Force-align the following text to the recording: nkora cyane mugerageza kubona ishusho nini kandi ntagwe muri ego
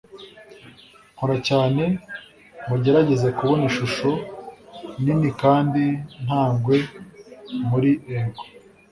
nkora 1.13 1.35
cyane 1.47 1.83
mugerageza 2.67 3.27
kubona 3.37 3.63
ishusho 3.69 4.09
nini 5.03 5.29
kandi 5.41 5.83
ntagwe 6.23 6.77
muri 7.69 7.91
ego 8.21 8.41